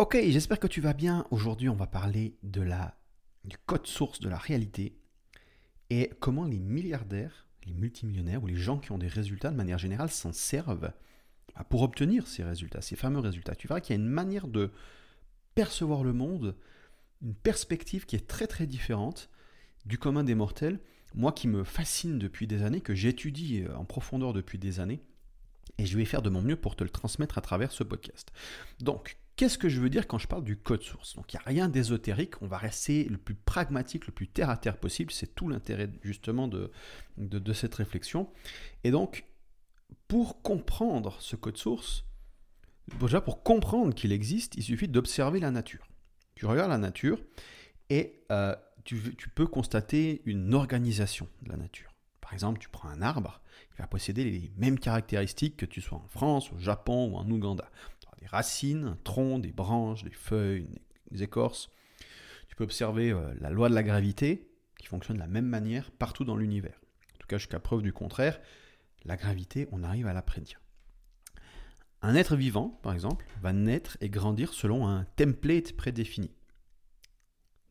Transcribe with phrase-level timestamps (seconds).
[0.00, 1.26] Ok, j'espère que tu vas bien.
[1.30, 2.96] Aujourd'hui, on va parler de la,
[3.44, 4.96] du code source de la réalité
[5.90, 9.76] et comment les milliardaires, les multimillionnaires ou les gens qui ont des résultats de manière
[9.76, 10.90] générale s'en servent
[11.54, 13.54] bah, pour obtenir ces résultats, ces fameux résultats.
[13.54, 14.70] Tu verras qu'il y a une manière de
[15.54, 16.56] percevoir le monde,
[17.20, 19.28] une perspective qui est très très différente
[19.84, 20.80] du commun des mortels.
[21.12, 25.02] Moi qui me fascine depuis des années, que j'étudie en profondeur depuis des années,
[25.76, 28.32] et je vais faire de mon mieux pour te le transmettre à travers ce podcast.
[28.80, 31.16] Donc, Qu'est-ce que je veux dire quand je parle du code source?
[31.16, 34.50] Donc il n'y a rien d'ésotérique, on va rester le plus pragmatique, le plus terre
[34.50, 36.70] à terre possible, c'est tout l'intérêt justement de,
[37.16, 38.28] de, cette réflexion.
[38.84, 39.24] Et donc,
[40.08, 42.04] pour comprendre ce code source,
[43.00, 45.88] déjà pour comprendre qu'il existe, il suffit d'observer la nature.
[46.34, 47.18] Tu regardes la nature
[47.88, 48.54] et euh,
[48.84, 51.94] tu, tu peux constater une organisation de la nature.
[52.20, 53.40] Par exemple, tu prends un arbre,
[53.74, 57.30] il va posséder les mêmes caractéristiques que tu sois en France, au Japon ou en
[57.30, 57.70] Ouganda
[58.26, 60.68] racines, un tronc, des branches, des feuilles,
[61.10, 61.70] des écorces.
[62.48, 65.90] Tu peux observer euh, la loi de la gravité qui fonctionne de la même manière
[65.90, 66.80] partout dans l'univers.
[67.14, 68.40] En tout cas, jusqu'à preuve du contraire,
[69.04, 70.60] la gravité, on arrive à la prédire.
[72.02, 76.30] Un être vivant, par exemple, va naître et grandir selon un template prédéfini.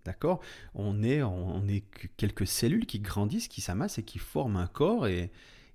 [0.06, 0.40] D'accord?
[0.76, 1.84] On est, on est
[2.16, 5.32] quelques cellules qui grandissent, qui s'amassent et qui forment un corps et,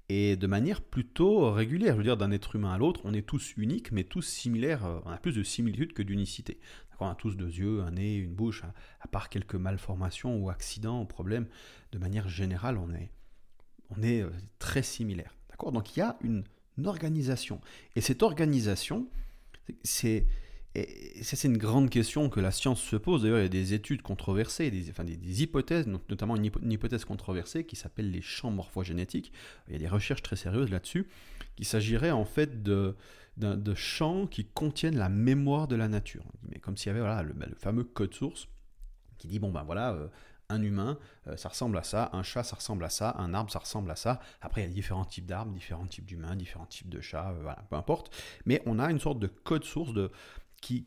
[0.09, 1.95] et de manière plutôt régulière.
[1.95, 4.85] Je veux dire, d'un être humain à l'autre, on est tous uniques, mais tous similaires.
[4.85, 6.59] Euh, on a plus de similitudes que d'unicité.
[7.01, 8.63] On a tous deux yeux, un nez, une bouche,
[9.01, 11.49] à, part quelques malformations ou accidents ou problèmes.
[11.93, 13.11] De manière générale, on est,
[13.91, 15.37] on est euh, très similaires.
[15.51, 16.45] D'accord Donc il y a une
[16.85, 17.61] organisation.
[17.97, 19.09] Et cette organisation,
[19.83, 20.27] c'est
[20.75, 23.23] et ça, c'est une grande question que la science se pose.
[23.23, 27.65] D'ailleurs, il y a des études controversées, des, enfin, des, hypothèses, notamment une, hypothèse controversée
[27.65, 29.33] qui s'appelle les champs morphogénétiques.
[29.69, 31.07] Il y a des recherches très sérieuses là-dessus,
[31.55, 32.97] qu'il s'agirait en fait de,
[33.37, 36.25] de, champs qui contiennent la mémoire de la nature.
[36.49, 38.49] Mais comme s'il y avait voilà, le, bah, fameux code source
[39.19, 40.09] qui dit bon ben voilà, euh,
[40.49, 43.51] un humain, euh, ça ressemble à ça, un chat, ça ressemble à ça, un arbre,
[43.51, 44.21] ça ressemble à ça.
[44.41, 47.53] Après, il y a différents types d'arbres, différents types d'humains, différents types de chats, euh,
[47.71, 48.15] peu importe.
[48.45, 50.11] Mais on a une sorte de code source de
[50.65, 50.83] qui,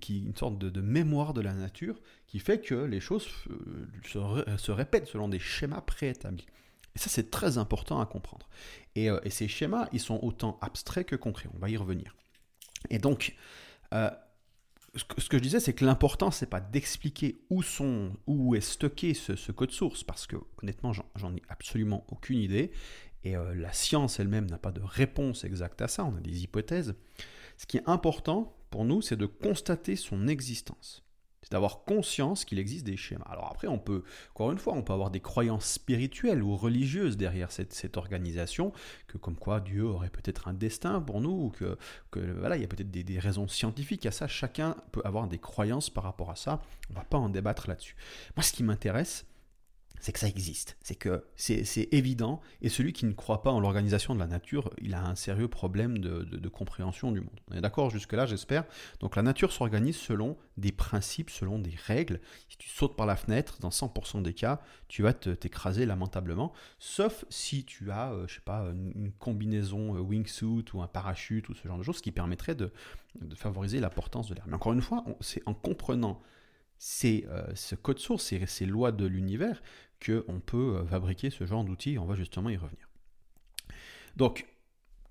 [0.00, 1.96] qui une sorte de, mémoire de la nature
[2.28, 6.46] qui fait que les choses euh, se, répètent selon des schémas préétablis.
[6.94, 8.48] Et ça, c'est très important à comprendre.
[8.96, 11.48] Euh, et, ces schémas, ils sont autant abstraits que concrets.
[11.54, 12.14] On va y revenir.
[12.88, 13.34] Et donc,
[13.92, 14.10] euh,
[14.94, 19.12] ce, que, je disais, c'est que l'important, c'est pas d'expliquer où sont, où est stocké
[19.12, 22.70] ce, code source, parce que honnêtement, j'en ai absolument aucune idée.
[23.24, 26.04] Et la science elle-même n'a pas de réponse exacte à ça.
[26.04, 26.94] On a des hypothèses.
[27.58, 31.02] Ce qui est important, pour nous, c'est de constater son existence.
[31.42, 33.26] C'est d'avoir conscience qu'il existe des schémas.
[33.26, 34.02] Alors après, on peut,
[34.34, 38.72] encore une fois, on peut avoir des croyances spirituelles ou religieuses derrière cette, organisation,
[39.06, 41.78] que comme quoi Dieu aurait peut-être un destin pour nous, ou que,
[42.38, 44.26] voilà, il y a peut-être des, des, raisons scientifiques à ça.
[44.26, 46.60] Chacun peut avoir des croyances par rapport à ça.
[46.90, 47.94] On ne va pas en débattre là-dessus.
[48.34, 49.24] Moi, ce qui m'intéresse,
[50.00, 53.60] c'est que ça existe, c'est que c'est évident, et celui qui ne croit pas en
[53.60, 57.40] l'organisation de la nature, il a un sérieux problème de, compréhension du monde.
[57.50, 58.64] On est d'accord jusque-là, j'espère.
[59.00, 62.20] Donc la nature s'organise selon des principes, selon des règles.
[62.48, 67.24] Si tu sautes par la fenêtre, dans 100% des cas, tu vas t'écraser lamentablement, sauf
[67.28, 71.54] si tu as, euh, je sais pas, une, combinaison euh, wingsuit ou un parachute ou
[71.54, 72.72] ce genre de choses qui permettrait de,
[73.34, 74.44] favoriser la portance de l'air.
[74.46, 76.22] Mais encore une fois, c'est en comprenant
[76.78, 79.62] c'est euh, ce code source, ces lois de l'univers,
[80.04, 81.98] qu'on peut euh, fabriquer ce genre d'outils.
[81.98, 82.88] On va justement y revenir.
[84.16, 84.46] Donc,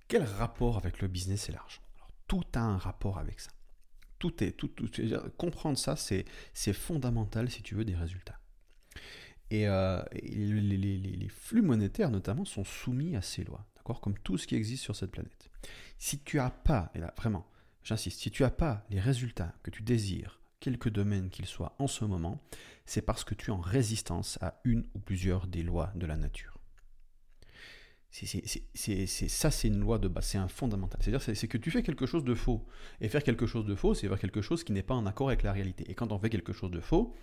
[0.08, 1.82] quel rapport avec le business et l'argent
[2.28, 3.52] Tout a un rapport avec ça.
[4.20, 4.72] Tout est, tout,
[5.38, 6.26] comprendre ça, c'est,
[6.74, 8.40] fondamental si tu veux des résultats.
[9.52, 14.02] Et, euh, les, flux monétaires, notamment, sont soumis à ces lois, d'accord?
[14.02, 15.50] Comme tout ce qui existe sur cette planète.
[15.98, 17.46] Si tu n'as pas, et là vraiment,
[17.84, 21.88] j'insiste, si tu n'as pas les résultats que tu désires quelque domaine qu'il soit en
[21.88, 22.42] ce moment,
[22.86, 26.18] c'est parce que tu es en résistance à une ou plusieurs des lois de la
[26.18, 26.60] nature.
[28.12, 31.02] C'est ça, c'est une loi de base, c'est un fondamental.
[31.04, 32.66] C'est-à-dire, c'est que tu fais quelque chose de faux.
[33.02, 35.28] Et faire quelque chose de faux, c'est faire quelque chose qui n'est pas en accord
[35.28, 35.84] avec la réalité.
[35.92, 37.14] Et quand on fait quelque chose de faux,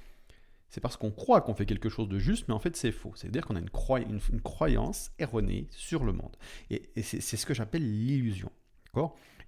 [0.69, 3.12] c'est parce qu'on croit qu'on fait quelque chose de juste, mais en fait c'est faux.
[3.14, 6.37] C'est-à-dire qu'on a une, croyance erronée sur le monde.
[6.69, 8.50] Et c'est ce que j'appelle l'illusion.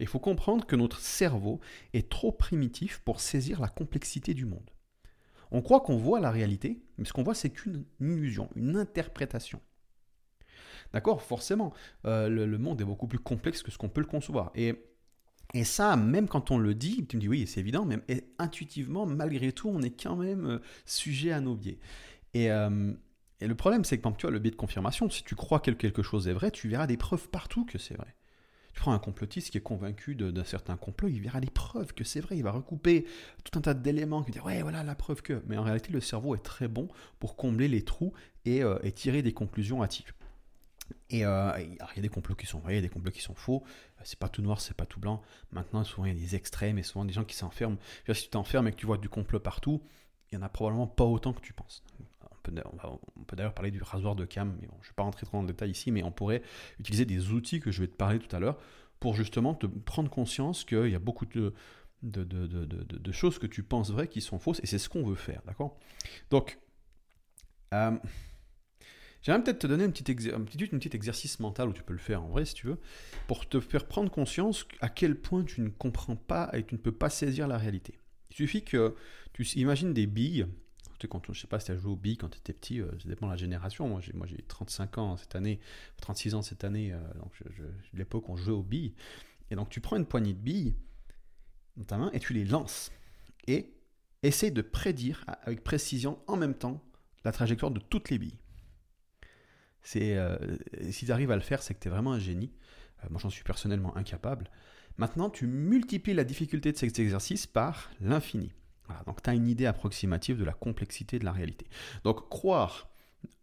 [0.01, 1.61] Il faut comprendre que notre cerveau
[1.93, 4.71] est trop primitif pour saisir la complexité du monde.
[5.51, 9.61] On croit qu'on voit la réalité, mais ce qu'on voit, c'est qu'une illusion, une interprétation.
[10.93, 11.73] D'accord Forcément,
[12.07, 14.53] euh, le, monde est beaucoup plus complexe que ce qu'on peut le concevoir.
[14.55, 14.75] Et,
[15.53, 17.99] et ça, même quand on le dit, tu me dis oui, c'est évident, mais
[18.39, 21.79] intuitivement, malgré tout, on est quand même euh, sujet à nos biais.
[22.33, 22.93] Et, euh,
[23.41, 25.61] et le problème, c'est que quand tu as le biais de confirmation, si tu crois
[25.61, 28.15] que quelque chose est vrai, tu verras des preuves partout que c'est vrai.
[28.75, 32.03] Tu prends un complotiste qui est convaincu d'un certain complot, il verra les preuves que
[32.03, 33.07] c'est vrai, il va recouper
[33.45, 35.43] tout un tas d'éléments, qui dit ouais voilà la preuve que.
[35.47, 36.89] Mais en réalité, le cerveau est très bon
[37.21, 38.13] pour combler les trous
[38.45, 40.13] et, euh, tirer des conclusions hâtives.
[41.09, 43.13] Et euh, il y a des complots qui sont vrais, il y a des complots
[43.13, 43.63] qui sont faux.
[44.03, 45.23] C'est pas tout noir, c'est pas tout blanc.
[45.53, 47.79] Maintenant, souvent il y a des extrêmes et souvent des gens qui s'enferment.
[48.13, 49.83] Si tu t'enfermes et que tu vois du complot partout,
[50.31, 51.85] il y en a probablement pas autant que tu penses
[53.17, 55.27] on peut, d'ailleurs parler du rasoir de cam, mais bon, je ne vais pas rentrer
[55.27, 56.43] trop dans le détail ici, mais on pourrait
[56.79, 58.59] utiliser des outils que je vais te parler tout à l'heure
[59.01, 61.53] pour justement te prendre conscience qu'il y a beaucoup de,
[63.13, 65.79] choses que tu penses vraies qui sont fausses, et c'est ce qu'on veut faire, d'accord?
[66.31, 66.59] Donc,
[67.73, 67.97] euh,
[69.23, 72.23] j'aimerais peut-être te donner un petit, une petite exercice mental où tu peux le faire
[72.23, 72.79] en vrai si tu veux,
[73.27, 76.81] pour te faire prendre conscience à quel point tu ne comprends pas et tu ne
[76.81, 77.99] peux pas saisir la réalité.
[78.31, 78.95] Il suffit que
[79.33, 80.47] tu imagines des billes
[81.07, 82.91] quand, je sais pas si tu as joué au billes quand tu étais petit, euh,
[83.03, 83.89] ça dépend de la génération.
[83.89, 85.61] Moi, j'ai, moi, j'ai 35 ans cette année,
[85.99, 87.63] 36 ans cette année, euh, donc je,
[87.93, 88.95] l'époque on jouait aux billes.
[89.51, 90.75] Et donc, tu prends une poignée de billes
[91.77, 92.91] dans ta main et tu les lances.
[93.47, 93.75] Et
[94.23, 96.83] essaye de prédire avec précision en même temps
[97.25, 98.39] la trajectoire de toutes les billes.
[99.83, 100.39] C'est, euh,
[100.91, 102.53] si tu arrives à le faire, c'est que tu es vraiment un génie.
[103.11, 104.51] moi, j'en suis personnellement incapable.
[104.97, 108.53] Maintenant, tu multiplies la difficulté de cet exercice par l'infini
[109.07, 111.67] donc tu as une idée approximative de la complexité de la réalité.
[112.05, 112.89] Donc croire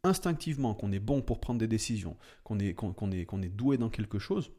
[0.04, 4.52] instinctivement qu'on est bon pour prendre des décisions, qu'on est, doué dans quelque chose,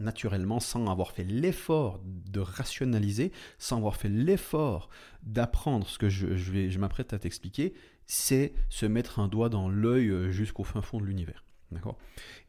[0.00, 4.88] naturellement, sans avoir fait l'effort de rationaliser, sans avoir fait l'effort
[5.22, 7.74] d'apprendre ce que je, m'apprête à t'expliquer,
[8.06, 11.44] c'est se mettre un doigt dans l'œil euh, jusqu'au fin fond de l'univers.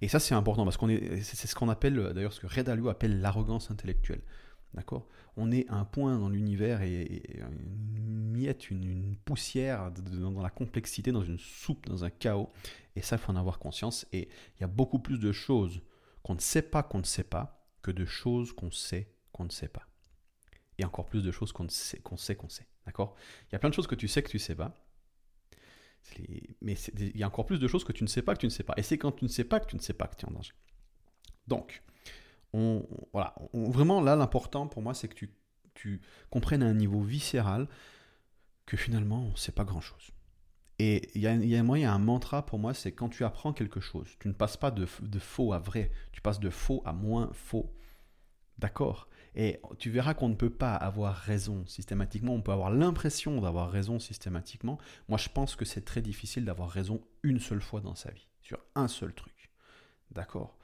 [0.02, 2.90] Et ça, c'est important parce qu'on est, c'est ce qu'on appelle, d'ailleurs, ce que Redalio
[2.90, 4.22] appelle l'arrogance intellectuelle.
[4.74, 5.08] D'accord?
[5.36, 7.24] On est un point dans l'univers et,
[7.96, 12.50] une miette, une, poussière dans la complexité, dans une soupe, dans un chaos.
[12.96, 14.06] Et ça, il faut en avoir conscience.
[14.14, 15.82] Et il y a beaucoup plus de choses
[16.24, 19.50] qu'on ne sait pas qu'on ne sait pas que de choses qu'on sait qu'on ne
[19.50, 19.88] sait pas.
[20.78, 22.68] Et encore plus de choses qu'on sait qu'on sait qu'on sait.
[22.86, 23.16] D'accord?
[23.50, 24.86] Il y a plein de choses que tu sais que tu ne sais pas.
[26.62, 28.46] Mais il y a encore plus de choses que tu ne sais pas que tu
[28.46, 28.74] ne sais pas.
[28.78, 30.30] Et c'est quand tu ne sais pas que tu ne sais pas que tu es
[30.30, 30.54] en danger.
[31.48, 31.84] Donc,
[32.54, 35.34] voilà, vraiment là, l'important pour moi, c'est que tu,
[35.74, 37.68] tu comprennes à un niveau viscéral
[38.66, 40.12] que finalement, on ne sait pas grand-chose.
[40.80, 44.08] Et il y a, y un mantra pour moi, c'est quand tu apprends quelque chose,
[44.20, 47.30] tu ne passes pas de, de, faux à vrai, tu passes de faux à moins
[47.34, 47.72] faux.
[48.58, 49.08] D'accord?
[49.36, 53.70] Et tu verras qu'on ne peut pas avoir raison systématiquement, on peut avoir l'impression d'avoir
[53.70, 54.80] raison systématiquement.
[55.08, 58.28] Moi, je pense que c'est très difficile d'avoir raison une seule fois dans sa vie,
[58.42, 59.52] sur un seul truc.
[60.10, 60.58] D'accord?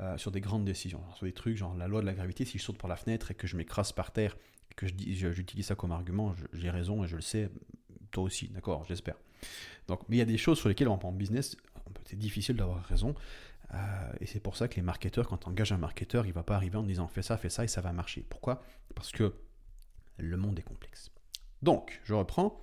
[0.00, 2.58] Euh, sur des grandes décisions, sur des trucs genre la loi de la gravité, si
[2.58, 4.36] je saute par la fenêtre et que je m'écrase par terre,
[4.76, 7.50] que j'utilise ça comme argument, j'ai raison et je le sais,
[8.12, 9.16] toi aussi, d'accord, j'espère.
[9.88, 11.56] Donc, mais il y a des choses sur lesquelles en business,
[12.04, 13.14] c'est difficile d'avoir raison.
[13.74, 16.34] Euh, et c'est pour ça que les marketeurs, quand on engage un marketeur, il ne
[16.34, 18.24] va pas arriver en disant fais ça, fais ça et ça va marcher.
[18.28, 18.62] Pourquoi?
[18.94, 19.34] Parce que
[20.16, 21.10] le monde est complexe.
[21.62, 22.60] Donc, je reprends.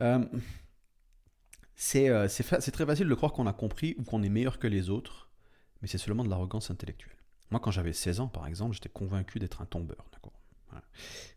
[0.00, 0.24] Euh,
[1.74, 2.08] c'est
[2.72, 5.25] très facile de croire qu'on a compris ou qu'on est meilleur que les autres
[5.80, 7.16] mais c'est seulement de l'arrogance intellectuelle.
[7.50, 10.04] Moi, quand j'avais 16 ans, par exemple, j'étais convaincu d'être un tombeur,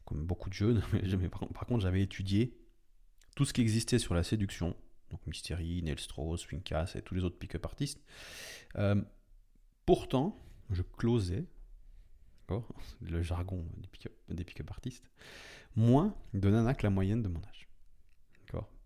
[0.05, 2.57] Comme beaucoup de jeunes, mais par, contre, j'avais étudié
[3.35, 4.75] tout ce qui existait sur la séduction,
[5.11, 8.03] donc Mystery, Neil Strauss, Finkas et tous les autres pick-up artistes.
[8.75, 9.01] Euh,
[9.85, 11.45] pourtant, je closais,
[13.01, 13.63] le jargon
[14.29, 15.11] des pick-up artistes,
[15.75, 17.69] moins de nanas que la moyenne de mon âge.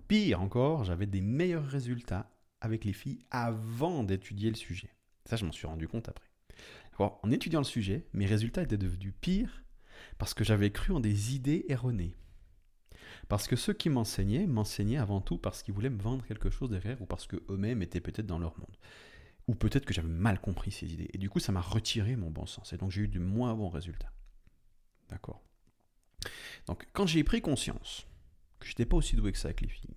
[0.07, 2.29] Pire encore, j'avais des meilleurs résultats
[2.59, 4.89] avec les filles avant d'étudier le sujet.
[5.25, 6.27] Ça, je m'en suis rendu compte après.
[6.99, 9.63] en étudiant le sujet, mes résultats étaient devenus pires
[10.17, 12.15] parce que j'avais cru en des idées erronées.
[13.29, 16.69] Parce que ceux qui m'enseignaient m'enseignaient avant tout parce qu'ils voulaient me vendre quelque chose
[16.69, 18.77] derrière ou parce qu'eux-mêmes étaient peut-être dans leur monde.
[19.47, 21.09] Ou peut-être que j'avais mal compris ces idées.
[21.13, 22.73] Et du coup, ça m'a retiré mon bon sens.
[22.73, 24.11] Et donc, j'ai eu de moins bons résultats.
[25.09, 25.41] D'accord?
[26.67, 28.07] Donc, quand j'ai pris conscience
[28.59, 29.95] que je n'étais pas aussi doué que ça avec les filles,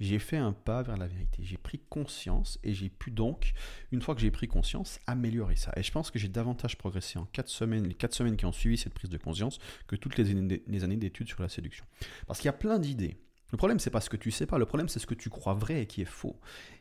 [0.00, 1.42] j'ai fait un pas vers la vérité.
[1.44, 3.52] J'ai pris conscience et j'ai pu donc,
[3.92, 5.72] une fois que j'ai pris conscience, améliorer ça.
[5.76, 8.52] Et je pense que j'ai davantage progressé en 4 semaines, les 4 semaines qui ont
[8.52, 11.84] suivi cette prise de conscience, que toutes les années, d'études sur la séduction.
[12.26, 13.18] Parce qu'il y a plein d'idées.
[13.52, 14.58] Le problème, c'est pas ce que tu sais pas.
[14.58, 16.38] Le problème, c'est ce que tu crois vrai et qui est faux.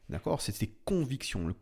[0.07, 0.39] D'accord?
[0.39, 1.47] C'est tes convictions.
[1.47, 1.55] Le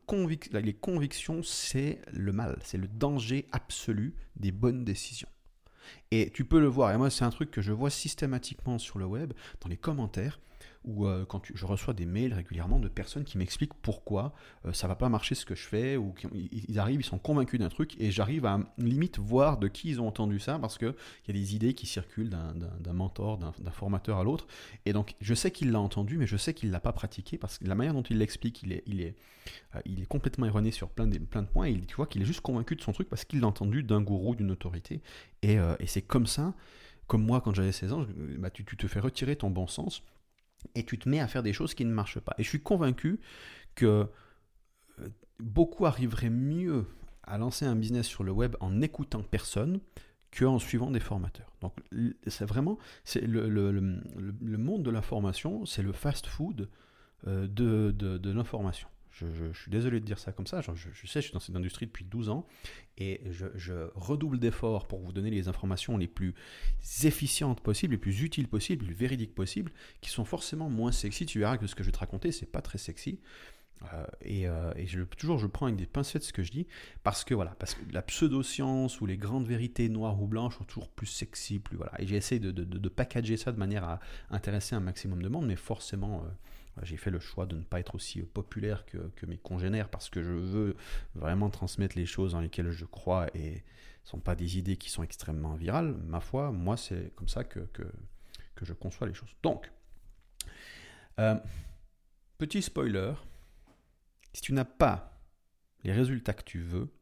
[0.60, 2.60] les convictions, c'est le mal.
[2.64, 5.30] C'est le danger absolu des bonnes décisions.
[6.12, 6.92] Et tu peux le voir.
[6.92, 10.42] Et moi, c'est un truc que je vois systématiquement sur le web, dans les commentaires
[10.88, 14.34] ou euh, quand je reçois des mails régulièrement de personnes qui m'expliquent pourquoi
[14.72, 17.60] ça ça va pas marcher ce que je fais, ou ils arrivent, ils sont convaincus
[17.60, 20.94] d'un truc, et j'arrive à limite voir de qui ils ont entendu ça, parce qu'il
[21.28, 24.48] y a des idées qui circulent d'un mentor, d'un formateur à l'autre,
[24.86, 27.58] et donc je sais qu'il l'a entendu, mais je sais qu'il l'a pas pratiqué, parce
[27.58, 29.16] que la manière dont il l'explique, il est,
[29.76, 31.18] euh, complètement erroné sur plein de,
[31.52, 33.84] points, et tu vois qu'il est juste convaincu de son truc parce qu'il l'a entendu
[33.84, 35.02] d'un gourou, d'une autorité,
[35.42, 36.54] et, euh, c'est comme ça,
[37.08, 38.06] comme moi quand j'avais 16 ans,
[38.38, 40.02] bah, tu te fais retirer ton bon sens,
[40.76, 42.36] et tu te mets à faire des choses qui ne marchent pas.
[42.38, 43.20] Et je suis convaincu
[43.76, 44.08] que
[45.00, 45.10] euh,
[45.40, 46.86] beaucoup arriveraient mieux
[47.24, 49.80] à lancer un business sur le web en écoutant personne
[50.38, 51.52] qu'en suivant des formateurs.
[51.62, 51.74] Donc
[52.28, 52.78] c'est vraiment
[53.16, 56.70] le, monde de l'information, c'est le fast-food
[57.28, 58.88] euh, de, de, de l'information.
[59.20, 61.56] Je, suis désolé de dire ça comme ça, je, je, sais, je suis dans cette
[61.56, 62.48] industrie depuis 12 ans
[62.98, 66.36] et je, redouble d'efforts pour vous donner les informations les plus
[67.04, 69.72] efficientes possibles, les plus utiles possibles, les plus véridiques possibles,
[70.02, 71.26] qui sont forcément moins sexy.
[71.26, 73.20] Tu verras que ce que je vais te raconter, c'est pas très sexy.
[73.94, 76.68] Euh, et, euh, et je, toujours, je prends avec des pincettes ce que je dis,
[77.04, 80.64] parce que voilà, parce que la pseudo-science ou les grandes vérités noires ou blanches sont
[80.64, 81.92] toujours plus sexy, plus voilà.
[82.00, 84.00] Et j'essaie de, de, de, packager ça de manière à
[84.32, 86.30] intéresser un maximum de monde, mais forcément, euh,
[86.84, 90.10] j'ai fait le choix de ne pas être aussi populaire que, que, mes congénères, parce
[90.10, 90.76] que je veux
[91.16, 93.64] vraiment transmettre les choses dans lesquelles je crois et
[94.04, 95.94] ce sont pas des idées qui sont extrêmement virales.
[96.06, 97.84] Ma foi, moi, c'est comme ça que, que,
[98.56, 99.36] que, je conçois les choses.
[99.44, 99.72] Donc,
[102.38, 103.14] petit spoiler
[104.38, 105.20] si tu n'as pas
[105.84, 106.94] les résultats que tu veux,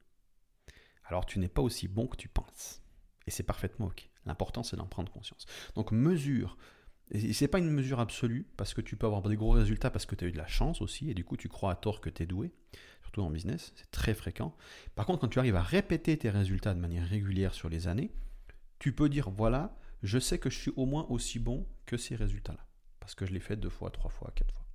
[1.04, 2.82] alors tu n'es pas aussi bon que tu penses.
[3.28, 4.10] Et c'est parfaitement OK.
[4.26, 5.46] L'important, c'est d'en prendre conscience.
[5.76, 6.58] Donc mesure.
[7.12, 10.06] Et c'est pas une mesure absolue, parce que tu peux avoir des gros résultats parce
[10.06, 12.02] que tu as eu de la chance aussi, et du coup tu crois à tort
[12.02, 12.52] que tu es doué,
[13.04, 14.56] surtout en business, c'est très fréquent.
[14.96, 18.12] Par contre, quand tu arrives à répéter tes résultats de manière régulière sur les années,
[18.80, 22.16] tu peux dire, voilà, je sais que je suis au moins aussi bon que ces
[22.16, 22.66] résultats-là,
[23.00, 24.66] parce que je l'ai fait deux fois, trois fois, quatre fois.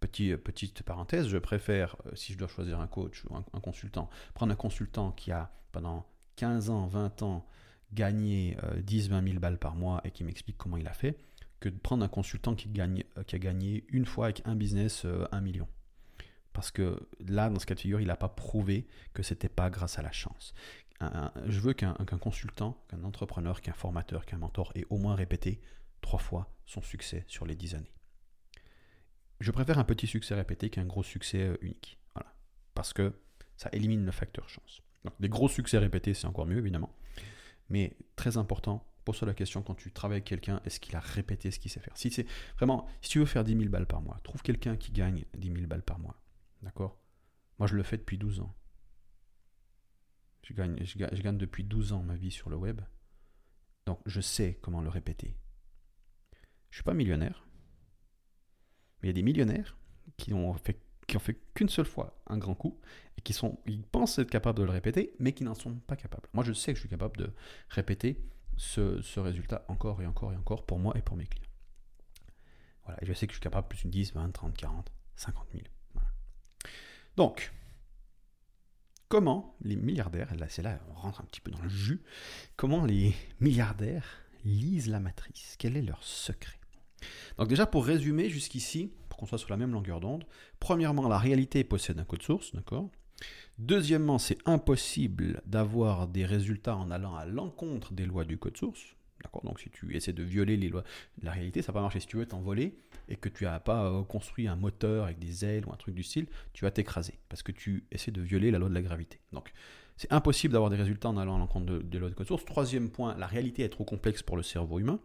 [0.00, 3.60] Petit, euh, petite parenthèse, je préfère, euh, si je dois choisir un coach ou un,
[3.60, 7.46] consultant, prendre un consultant qui a pendant 15 ans, 20 ans
[7.92, 11.18] gagné 10, 20 000 balles par mois et qui m'explique comment il a fait,
[11.60, 15.06] que de prendre un consultant qui, gagne, euh, a gagné une fois avec un business
[15.32, 15.68] 1 million.
[16.52, 19.70] Parce que là, dans ce cas de figure, il n'a pas prouvé que c'était pas
[19.70, 20.52] grâce à la chance.
[21.46, 25.60] je veux qu'un consultant, qu'un entrepreneur, qu'un formateur, qu'un mentor ait au moins répété
[26.00, 27.92] trois fois son succès sur les 10 années
[29.40, 31.98] je préfère un petit succès répété qu'un gros succès euh, unique.
[32.14, 32.32] Voilà.
[32.74, 33.14] Parce que
[33.56, 34.82] ça élimine le facteur chance.
[35.04, 36.94] Donc, des gros succès répétés, c'est encore mieux, évidemment.
[37.70, 41.50] Mais très important, pose-toi la question quand tu travailles avec quelqu'un, est-ce qu'il a répété
[41.50, 41.96] ce qu'il sait faire?
[41.96, 42.26] Si c'est
[42.56, 45.52] vraiment, si tu veux faire 10 000 balles par mois, trouve quelqu'un qui gagne 10
[45.52, 46.22] 000 balles par mois.
[46.62, 46.96] D'accord?
[47.58, 48.54] Moi, je le fais depuis 12 ans.
[50.44, 52.80] Je gagne, je gagne depuis 12 ans ma vie sur le web.
[53.86, 55.36] Donc, je sais comment le répéter.
[56.70, 57.48] Je suis pas millionnaire,
[59.02, 59.76] mais il y a des millionnaires
[60.18, 62.78] qui ont fait qui ont fait qu'une seule fois un grand coup
[63.18, 65.96] et qui sont, ils pensent être capables de le répéter, mais qui n'en sont pas
[65.96, 66.28] capables.
[66.32, 67.32] Moi, je sais que je suis capable de
[67.68, 68.22] répéter
[68.60, 71.48] ce, résultat encore et encore et encore pour moi et pour mes clients.
[72.84, 74.92] Voilà, et je sais que je suis capable de plus de 10, 20, 30, 40,
[75.16, 75.64] 50 000.
[77.16, 77.52] Donc,
[79.08, 82.02] comment les milliardaires, là c'est là on rentre un petit peu dans le jus,
[82.56, 84.06] comment les milliardaires
[84.44, 85.56] lisent la matrice?
[85.58, 86.58] Quel est leur secret?
[87.38, 90.26] Donc déjà, pour résumer jusqu'ici, pour qu'on soit sur la même longueur d'onde,
[90.58, 92.90] premièrement, la réalité possède un code source, d'accord?
[93.58, 98.96] Deuxièmement, c'est impossible d'avoir des résultats en allant à l'encontre des lois du code source.
[99.22, 100.82] D'accord Donc si tu essaies de violer les lois
[101.18, 102.00] de la réalité, ça va pas marcher.
[102.00, 102.74] Si tu veux t'envoler
[103.08, 105.94] et que tu n'as pas euh, construit un moteur avec des ailes ou un truc
[105.94, 108.82] du style, tu vas t'écraser parce que tu essaies de violer la loi de la
[108.82, 109.20] gravité.
[109.32, 109.52] Donc
[109.96, 112.46] c'est impossible d'avoir des résultats en allant à l'encontre des lois du code source.
[112.46, 114.98] Troisième point, la réalité est trop complexe pour le cerveau humain.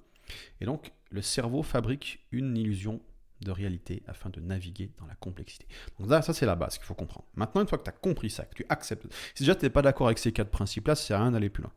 [0.62, 3.02] Et donc, le cerveau fabrique une illusion
[3.46, 5.66] de réalité afin de naviguer dans la complexité.
[5.98, 7.28] Donc ça, c'est la base qu'il faut comprendre.
[7.36, 9.70] Maintenant, une fois que tu as compris ça, que tu acceptes, si déjà tu n'es
[9.70, 11.74] pas d'accord avec ces quatre principes-là, ça sert à rien d'aller plus loin.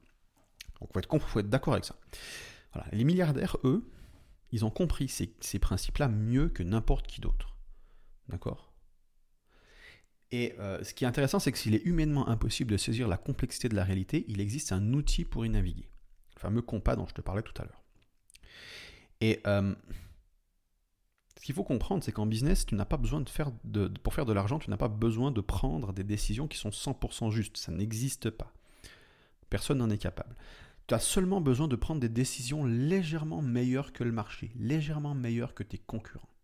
[0.81, 1.97] Donc faut être, être d'accord avec ça.
[2.73, 2.89] Voilà.
[2.93, 3.89] Les milliardaires, eux,
[4.51, 7.55] ils ont compris ces, ces principes-là mieux que n'importe qui d'autre.
[8.29, 8.73] D'accord?
[10.31, 13.17] Et euh, ce qui est intéressant, c'est que s'il est humainement impossible de saisir la
[13.17, 15.89] complexité de la réalité, il existe un outil pour y naviguer.
[16.37, 17.83] Le fameux compas dont je te parlais tout à l'heure.
[19.21, 19.75] Et euh,
[21.39, 24.13] ce qu'il faut comprendre, c'est qu'en business, tu n'as pas besoin de faire de, pour
[24.13, 27.57] faire de l'argent, tu n'as pas besoin de prendre des décisions qui sont 100% justes.
[27.59, 28.53] Ça n'existe pas.
[29.49, 30.35] Personne n'en est capable.
[30.89, 35.55] Tu as seulement besoin de prendre des décisions légèrement meilleures que le marché, légèrement meilleures
[35.55, 36.35] que tes concurrents.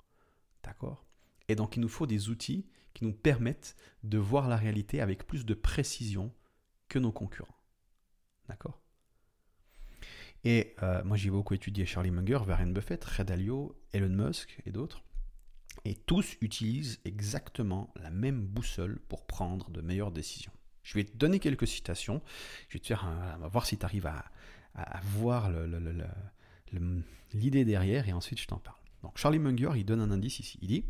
[0.62, 1.04] D'accord?
[1.48, 3.74] Et donc il nous faut des outils qui nous permettent
[4.04, 6.32] de voir la réalité avec plus de précision
[6.88, 7.58] que nos concurrents.
[8.48, 8.80] D'accord?
[10.44, 14.72] Et euh, moi, j'ai beaucoup étudié Charlie Munger, Warren Buffett, Red Dalio, Elon Musk et
[14.72, 15.02] d'autres.
[15.86, 20.52] Et tous utilisent exactement la même boussole pour prendre de meilleures décisions.
[20.82, 22.22] Je vais te donner quelques citations.
[22.68, 23.10] Je vais te faire
[23.40, 24.24] va voir si tu arrives à,
[25.02, 25.50] voir
[27.32, 28.78] l'idée derrière et ensuite je t'en parle.
[29.02, 30.58] Donc Charlie Munger, il donne un indice ici.
[30.62, 30.84] Il dit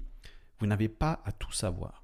[0.59, 2.03] Vous n'avez pas à tout savoir.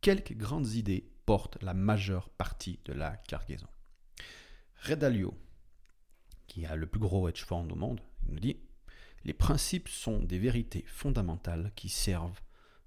[0.00, 3.68] Quelques grandes idées portent la majeure partie de la cargaison.
[4.82, 5.34] Red Dalio,
[6.50, 8.56] qui a le plus gros hedge fund au monde, il nous dit
[9.24, 12.40] Les principes sont des vérités fondamentales qui servent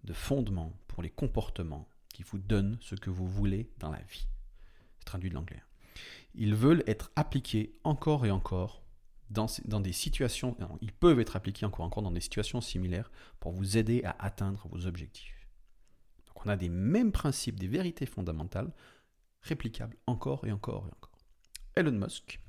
[0.03, 4.27] de fondement pour les comportements qui vous donnent ce que vous voulez dans la vie
[5.05, 5.63] traduit de l'anglais.
[6.35, 8.81] Ils veulent être appliqués encore et encore
[9.29, 13.51] dans des situations, ils peuvent être appliqués encore et encore dans des situations similaires pour
[13.51, 15.47] vous aider à atteindre vos objectifs.
[16.27, 18.71] Donc on a des mêmes principes, des vérités fondamentales,
[19.41, 21.17] réplicables encore et encore et encore.
[21.75, 22.39] Elon Musk.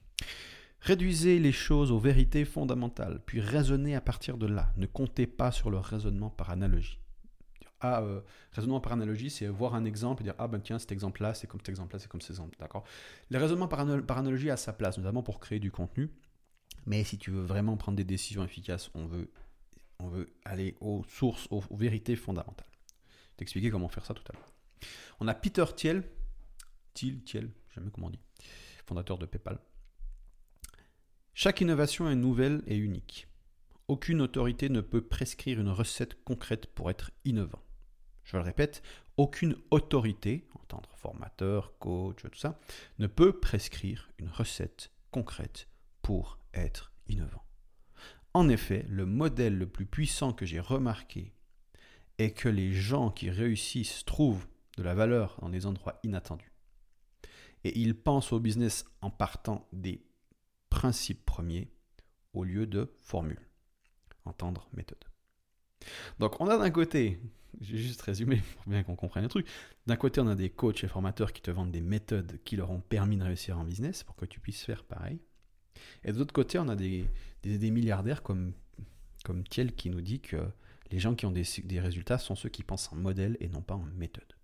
[0.85, 4.71] Réduisez les choses aux vérités fondamentales, puis raisonnez à partir de là.
[4.76, 6.99] Ne comptez pas sur le raisonnement par analogie.
[7.81, 8.21] Ah, euh,
[8.53, 11.47] raisonnement par analogie, c'est voir un exemple et dire Ah ben tiens, cet exemple-là, c'est
[11.47, 12.59] comme cet exemple-là, c'est comme cet exemple.
[12.61, 12.85] D'accord?
[13.31, 16.11] Le raisonnement par, analogie a sa place, notamment pour créer du contenu.
[16.85, 19.31] Mais si tu veux vraiment prendre des décisions efficaces, on veut,
[20.00, 22.69] on veut aller aux sources, aux, vérités fondamentales.
[22.71, 24.53] Je vais t'expliquer comment faire ça tout à l'heure.
[25.21, 26.05] On a Peter Thiel,
[26.93, 28.21] Thiel, Thiel, jamais comment dit,
[28.85, 29.59] fondateur de PayPal.
[31.35, 33.29] Chaque innovation est nouvelle et unique.
[33.88, 37.61] Aucune autorité ne peut prescrire une recette concrète pour être innovant
[38.25, 38.83] je le répète,
[39.17, 42.59] aucune autorité, entendre formateur, coach, tout ça,
[42.99, 45.69] ne peut prescrire une recette concrète
[46.03, 47.45] pour être innovant.
[48.33, 51.33] En effet, le modèle le plus puissant que j'ai remarqué
[52.19, 56.53] est que les gens qui réussissent trouvent de la valeur dans des endroits inattendus.
[57.62, 60.05] Et ils pensent au business en partant des
[60.75, 61.71] principes premiers
[62.33, 63.49] au lieu de formules.
[64.25, 65.04] Entendre méthode.
[66.19, 67.21] Donc on a d'un côté
[67.61, 69.47] j'ai juste résumé pour bien qu'on comprenne le truc.
[69.87, 72.73] D'un côté, on a des coachs et formateurs qui te vendent des méthodes qui leur
[72.73, 75.21] ont permis de réussir en business pour que tu puisses faire pareil.
[76.02, 77.07] Et de l'autre côté, on a des,
[77.45, 78.52] milliardaires comme,
[79.25, 80.37] comme Thiel qui nous dit que
[80.90, 83.75] les gens qui ont des, résultats sont ceux qui pensent en modèle et non pas
[83.75, 84.35] en méthode.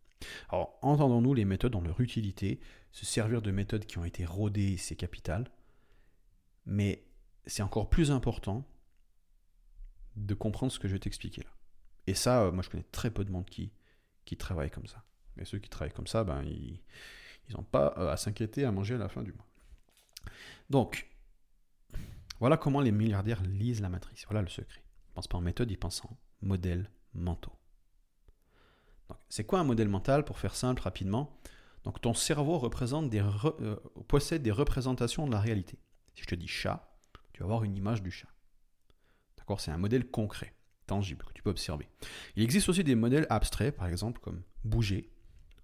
[0.51, 2.61] Alors, entendons-nous, les méthodes ont leur utilité.
[2.93, 5.51] Se servir de méthodes qui ont été rodées, c'est capital.
[6.71, 7.05] Mais
[7.47, 8.65] c'est encore plus important
[10.15, 11.51] de comprendre ce que je vais t'expliquer là.
[12.07, 13.73] Et ça, euh, moi, je connais très peu de monde qui,
[14.25, 15.05] qui travaille comme ça.
[15.37, 16.81] Et ceux qui travaillent comme ça, ben, ils
[17.51, 19.47] n'ont pas euh, à s'inquiéter à manger à la fin du mois.
[20.71, 21.09] Donc,
[22.39, 24.25] voilà comment les milliardaires lisent la matrice.
[24.27, 24.81] Voilà le secret.
[24.81, 27.57] Ils ne pensent pas en méthode, ils pensent en modèles mentaux.
[29.29, 31.37] C'est quoi un modèle mental Pour faire simple, rapidement?
[31.83, 35.79] Donc, ton cerveau euh, possède des représentations de la réalité.
[36.21, 36.87] Si je te dis chat,
[37.33, 38.29] tu vas avoir une image du chat.
[39.39, 40.55] D'accord C'est un modèle concret
[40.87, 41.89] tangible que tu peux observer.
[42.37, 45.11] Il existe aussi des modèles abstraits, par exemple, comme bouger.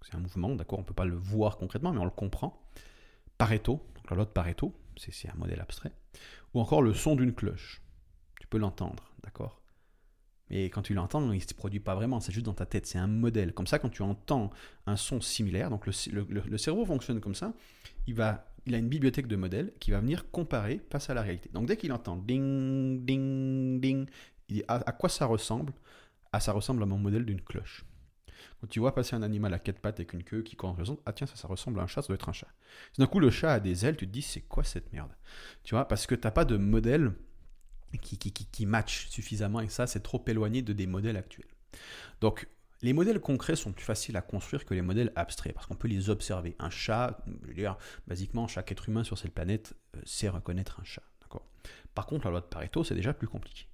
[0.01, 2.67] C'est un mouvement, d'accord On ne peut pas le voir concrètement, mais on le comprend.
[3.37, 5.91] Pareto, donc la loi Pareto, c'est un modèle abstrait.
[6.55, 7.83] Ou encore le son d'une cloche.
[8.41, 9.61] Tu peux l'entendre, d'accord
[10.49, 12.85] mais quand tu l'entends, il ne se produit pas vraiment, c'est juste dans ta tête,
[12.85, 13.53] c'est un modèle.
[13.53, 14.49] Comme ça, quand tu entends
[14.85, 17.53] un son similaire, donc le, cerveau fonctionne comme ça,
[18.07, 21.21] il, va, il a une bibliothèque de modèles qui va venir comparer face à la
[21.21, 21.49] réalité.
[21.53, 24.07] Donc dès qu'il entend ding, ding, ding,
[24.49, 25.73] il dit à, quoi ça ressemble?
[26.31, 27.85] Ah, ça ressemble à mon modèle d'une cloche.
[28.61, 31.13] Quand tu vois passer un animal à quatre pattes avec une queue qui correspond, ah
[31.13, 32.47] tiens, ça, ça ressemble à un chat, ça doit être un chat.
[32.97, 35.11] D'un coup, le chat a des ailes, tu te dis, c'est quoi cette merde?
[35.63, 37.13] Tu vois, parce que tu n'as pas de modèle
[38.01, 41.47] qui, qui, qui, match suffisamment, et ça, c'est trop éloigné de des modèles actuels.
[42.21, 42.47] Donc,
[42.81, 45.87] les modèles concrets sont plus faciles à construire que les modèles abstraits, parce qu'on peut
[45.87, 46.55] les observer.
[46.59, 50.79] Un chat, je veux dire, basiquement, chaque être humain sur cette planète euh, sait reconnaître
[50.79, 51.03] un chat.
[51.97, 53.65] Par contre, la loi de Pareto, c'est déjà plus compliqué.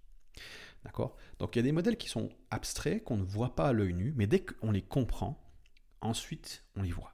[0.85, 1.17] D'accord?
[1.39, 3.93] Donc il y a des modèles qui sont abstraits, qu'on ne voit pas à l'œil
[3.93, 5.43] nu, mais dès qu'on les comprend,
[5.99, 7.13] ensuite on les voit.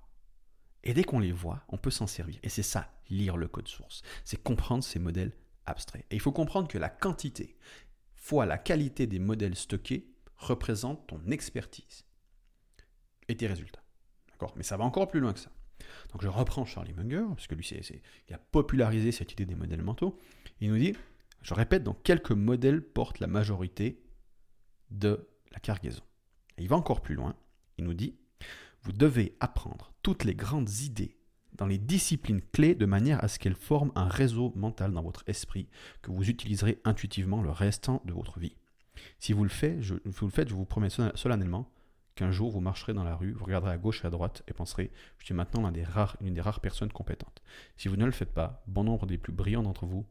[0.84, 2.40] Et dès qu'on les voit, on peut s'en servir.
[2.44, 4.04] Et c'est ça, lire le code source.
[4.24, 5.32] C'est comprendre ces modèles
[5.70, 6.06] abstraits.
[6.10, 7.56] Et il faut comprendre que la quantité
[8.16, 12.06] fois la qualité des modèles stockés représente ton expertise
[13.28, 13.84] et tes résultats.
[14.32, 14.54] D'accord?
[14.56, 15.52] Mais ça va encore plus loin que ça.
[16.12, 17.68] Donc je reprends Charlie Munger, parce que lui,
[18.28, 20.18] il a popularisé cette idée des modèles mentaux.
[20.60, 20.94] Il nous dit
[21.42, 24.04] je répète, donc quelques modèles portent la majorité
[24.92, 26.04] de la cargaison.
[26.58, 27.36] Et il va encore plus loin.
[27.78, 28.18] Il nous dit
[28.82, 31.18] Vous devez apprendre toutes les grandes idées
[31.60, 35.24] dans les disciplines clés de manière à ce qu'elles forment un réseau mental dans votre
[35.28, 35.68] esprit
[36.02, 38.56] que vous utiliserez intuitivement le restant de votre vie.
[39.20, 41.70] Si vous le faites, je, vous, le je vous promets solennellement
[42.16, 44.54] qu'un jour vous marcherez dans la rue, vous regarderez à gauche et à droite et
[44.54, 47.42] penserez Je suis maintenant l'une des, rares, des rares personnes compétentes.
[47.76, 50.06] Si vous ne le faites pas, bon nombre des plus brillants d'entre vous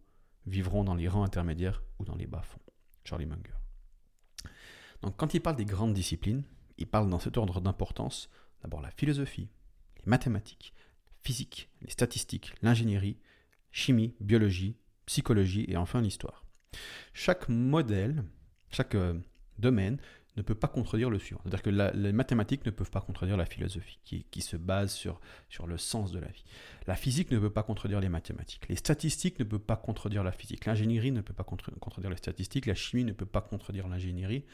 [0.46, 2.60] vivront dans les rangs intermédiaires ou dans les bas-fonds.
[3.04, 3.54] Charlie Munger.
[5.00, 6.44] Donc quand il parle des grandes disciplines,
[6.76, 8.28] il parle dans cet ordre d'importance
[8.62, 9.48] d'abord la philosophie,
[10.04, 10.74] les mathématiques,
[11.22, 13.18] physique, les statistiques, l'ingénierie,
[13.72, 14.76] chimie, biologie,
[15.06, 16.44] psychologie et enfin l'histoire.
[17.12, 18.24] Chaque modèle,
[18.70, 19.14] chaque euh,
[19.58, 19.98] domaine
[20.38, 21.40] ne peut pas contredire le suivant.
[21.42, 25.66] C'est-à-dire que les mathématiques ne peuvent pas contredire la philosophie, qui, se base sur, sur
[25.66, 26.44] le sens de la vie.
[26.86, 28.68] La physique ne peut pas contredire les mathématiques.
[28.68, 30.64] Les statistiques ne peuvent pas contredire la physique.
[30.64, 32.66] L'ingénierie ne peut pas contredire les statistiques.
[32.66, 34.44] La chimie ne peut pas contredire l'ingénierie.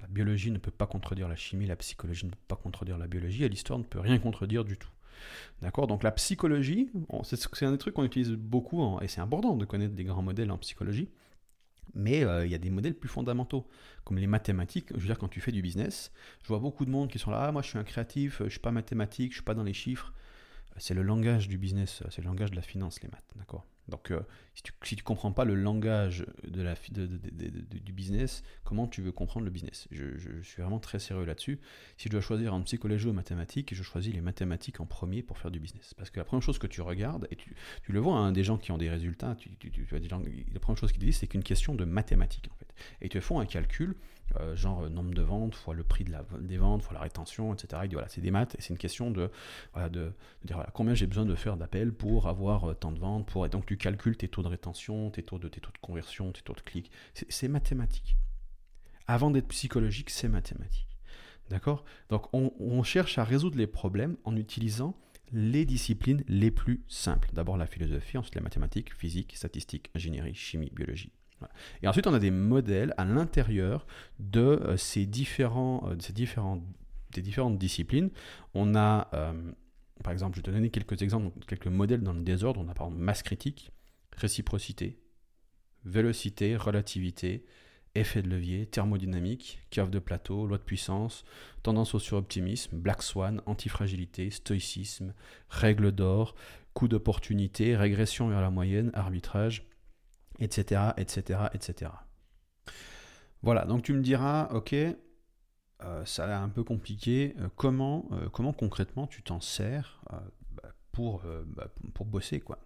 [0.00, 1.66] La biologie ne peut pas contredire la chimie.
[1.66, 3.44] La psychologie ne peut pas contredire la biologie.
[3.44, 4.88] Et l'histoire ne peut rien contredire du tout.
[5.62, 6.90] D'accord Donc la psychologie,
[7.22, 10.50] c'est un des trucs qu'on utilise beaucoup, et c'est important de connaître des grands modèles
[10.50, 11.10] en psychologie.
[11.94, 13.66] Mais euh, il y a des modèles plus fondamentaux,
[14.04, 14.88] comme les mathématiques.
[14.90, 17.30] Je veux dire, quand tu fais du business, je vois beaucoup de monde qui sont
[17.30, 19.44] là, ah, moi je suis un créatif, je ne suis pas mathématique, je ne suis
[19.44, 20.12] pas dans les chiffres.
[20.76, 23.64] C'est le langage du business, c'est le langage de la finance, les maths, d'accord?
[23.88, 24.20] Donc, euh,
[24.54, 29.44] si tu ne comprends pas le langage de la, du business, comment tu veux comprendre
[29.44, 29.88] le business?
[29.90, 31.58] Je, suis vraiment très sérieux là-dessus.
[31.96, 35.38] Si je dois choisir entre psychologie ou mathématiques, je choisis les mathématiques en premier pour
[35.38, 35.94] faire du business.
[35.94, 37.54] Parce que la première chose que tu regardes, et tu,
[37.86, 39.50] le vois, hein, des gens qui ont des résultats, tu,
[40.52, 42.74] la première chose qu'ils disent, c'est qu'une question de mathématiques, en fait.
[43.00, 43.96] Et ils te font un calcul
[44.36, 47.00] euh, genre euh, nombre de ventes fois le prix de la, des ventes fois la
[47.00, 47.82] rétention, etc.
[47.92, 49.30] voilà, c'est des maths et c'est une question de,
[49.72, 50.12] voilà, de,
[50.44, 53.26] dire voilà, combien j'ai besoin de faire d'appels pour avoir euh, tant de ventes.
[53.26, 55.78] Pour, et donc tu calcules tes taux de rétention, tes taux de, tes taux de
[55.78, 56.90] conversion, tes taux de clics.
[57.14, 58.16] C'est mathématique.
[59.06, 60.98] Avant d'être psychologique, c'est mathématique.
[61.48, 61.84] D'accord?
[62.10, 64.94] Donc on, on cherche à résoudre les problèmes en utilisant
[65.32, 67.30] les disciplines les plus simples.
[67.32, 71.12] D'abord la philosophie, ensuite la mathématiques, physique, statistique, ingénierie, chimie, biologie,
[71.82, 73.86] et ensuite, on a des modèles à l'intérieur
[74.18, 78.10] de euh, ces, différents, euh, différentes disciplines.
[78.54, 79.32] On a, euh,
[80.02, 82.60] par exemple, je vais te donner quelques exemples, quelques modèles dans le désordre.
[82.60, 83.70] On a par exemple masse critique,
[84.16, 84.98] réciprocité,
[85.84, 87.44] vélocité, relativité,
[87.94, 91.24] effet de levier, thermodynamique, curve de plateau, loi de puissance,
[91.62, 95.14] tendance au suroptimisme, black swan, antifragilité, stoïcisme,
[95.48, 96.34] règle d'or,
[96.74, 99.66] coup d'opportunité, régression vers la moyenne, arbitrage,
[100.38, 101.90] etc., etc., etc.
[103.42, 108.08] Voilà, donc tu me diras, ok, euh, ça a l'air un peu compliqué, euh, comment,
[108.12, 110.02] euh, comment concrètement tu t'en sers
[110.50, 112.58] bah, pour, bah, pour bosser, quoi.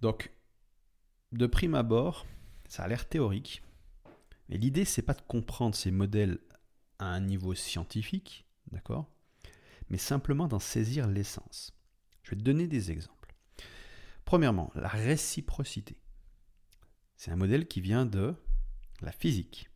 [0.00, 0.32] Donc,
[1.32, 2.26] de prime abord,
[2.68, 3.62] ça a l'air théorique,
[4.48, 6.38] mais l'idée, c'est pas de comprendre ces modèles
[6.98, 9.10] à un niveau scientifique, d'accord,
[9.90, 11.76] mais simplement d'en saisir l'essence.
[12.22, 13.34] Je vais te donner des exemples.
[14.24, 16.01] Premièrement, la réciprocité.
[17.24, 18.34] C'est un modèle qui vient de
[19.00, 19.70] la physique.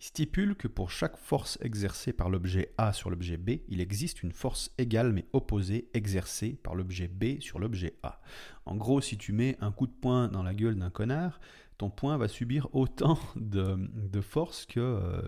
[0.00, 4.24] Il stipule que pour chaque force exercée par l'objet A sur l'objet B, il existe
[4.24, 8.20] une force égale mais opposée exercée par l'objet B sur l'objet A.
[8.66, 11.38] En gros, si tu mets un coup de poing dans la gueule d'un connard,
[11.78, 15.22] ton poing va subir autant de, force que euh,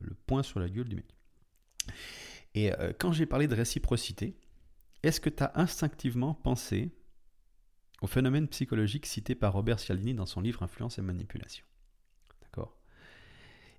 [0.00, 1.14] le, poing sur la gueule du mec.
[2.56, 4.36] Et euh, quand j'ai parlé de réciprocité,
[5.04, 6.90] est-ce que tu as instinctivement pensé
[8.00, 11.64] au phénomène psychologique cité par Robert Cialdini dans son livre Influence et manipulation.
[12.42, 12.76] D'accord?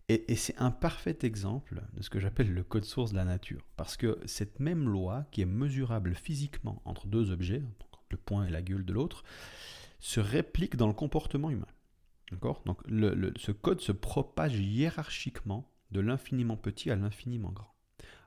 [0.09, 3.65] Et, c'est un parfait exemple de ce que j'appelle le code source de la nature.
[3.77, 7.63] Parce que cette même loi, qui est mesurable physiquement entre deux objets,
[8.09, 9.23] le point et la gueule de l'autre,
[9.99, 11.67] se réplique dans le comportement humain.
[12.31, 12.61] D'accord?
[12.65, 12.81] Donc
[13.37, 17.73] ce code se propage hiérarchiquement de l'infiniment petit à l'infiniment grand.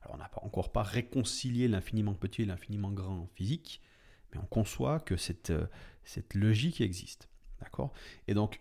[0.03, 3.83] Alors on n'a encore pas réconcilié l'infiniment petit et l'infiniment grand physique,
[4.39, 5.67] on conçoit que cette, euh,
[6.05, 7.29] cette logique existe.
[7.61, 7.93] D'accord?
[8.29, 8.61] Et donc,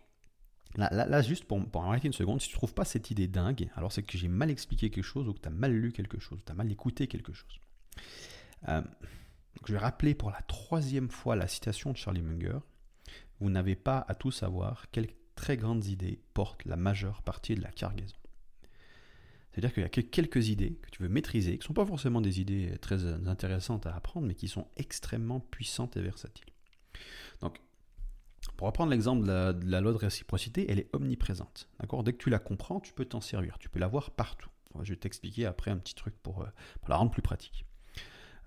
[0.75, 3.69] là, juste pour, pour arrêter une seconde, si tu ne trouves pas cette idée dingue,
[3.75, 6.19] alors c'est que j'ai mal expliqué quelque chose ou que tu as mal lu quelque
[6.19, 7.59] chose, tu as mal écouté quelque chose.
[8.69, 8.81] Euh,
[9.65, 12.59] je vais rappeler pour la troisième fois la citation de Charlie Munger.
[13.39, 17.61] Vous n'avez pas à tout savoir quelles très grandes idées portent la majeure partie de
[17.61, 18.15] la cargaison.
[19.53, 22.21] C'est-à-dire qu'il y a quelques idées que tu veux maîtriser, qui ne sont pas forcément
[22.21, 26.47] des idées très intéressantes à apprendre, mais qui sont extrêmement puissantes et versatiles.
[27.39, 27.59] Donc,
[28.57, 31.69] pour reprendre l'exemple de, la, loi de réciprocité, elle est omniprésente.
[31.79, 32.03] D'accord?
[32.03, 33.59] Dès que tu la comprends, tu peux t'en servir.
[33.59, 34.49] Tu peux la voir partout.
[34.81, 36.47] Je vais t'expliquer après un petit truc pour, euh,
[36.87, 37.65] la rendre plus pratique.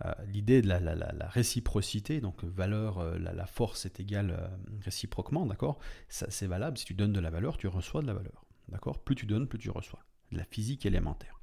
[0.05, 4.51] Euh, l'idée de la, réciprocité, donc valeur, euh, la, force est égale
[4.83, 5.79] réciproquement, d'accord?
[6.09, 6.79] C'est valable.
[6.79, 8.45] Si tu donnes de la valeur, tu reçois de la valeur.
[8.69, 8.99] D'accord?
[8.99, 10.01] Plus tu donnes, plus tu reçois
[10.33, 11.41] de la physique élémentaire.